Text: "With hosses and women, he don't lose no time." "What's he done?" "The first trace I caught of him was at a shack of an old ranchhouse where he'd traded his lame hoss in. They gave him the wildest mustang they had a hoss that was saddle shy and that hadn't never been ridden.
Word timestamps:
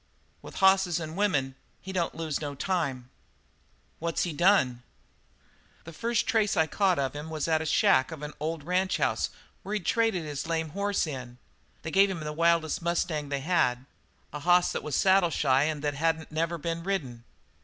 "With 0.41 0.55
hosses 0.55 0.99
and 0.99 1.15
women, 1.15 1.53
he 1.79 1.91
don't 1.93 2.15
lose 2.15 2.41
no 2.41 2.55
time." 2.55 3.11
"What's 3.99 4.23
he 4.23 4.33
done?" 4.33 4.81
"The 5.83 5.93
first 5.93 6.25
trace 6.25 6.57
I 6.57 6.65
caught 6.65 6.97
of 6.97 7.13
him 7.13 7.29
was 7.29 7.47
at 7.47 7.61
a 7.61 7.67
shack 7.67 8.11
of 8.11 8.23
an 8.23 8.33
old 8.39 8.63
ranchhouse 8.63 9.29
where 9.61 9.75
he'd 9.75 9.85
traded 9.85 10.25
his 10.25 10.47
lame 10.47 10.69
hoss 10.69 11.05
in. 11.05 11.37
They 11.83 11.91
gave 11.91 12.09
him 12.09 12.21
the 12.21 12.33
wildest 12.33 12.81
mustang 12.81 13.29
they 13.29 13.41
had 13.41 13.85
a 14.33 14.39
hoss 14.39 14.71
that 14.71 14.81
was 14.81 14.95
saddle 14.95 15.29
shy 15.29 15.65
and 15.65 15.83
that 15.83 15.93
hadn't 15.93 16.31
never 16.31 16.57
been 16.57 16.83
ridden. 16.83 17.23